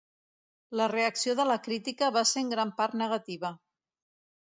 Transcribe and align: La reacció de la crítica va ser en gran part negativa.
La 0.81 0.87
reacció 0.93 1.35
de 1.41 1.47
la 1.51 1.59
crítica 1.69 2.11
va 2.19 2.25
ser 2.33 2.45
en 2.47 2.53
gran 2.57 2.75
part 2.83 3.01
negativa. 3.07 3.57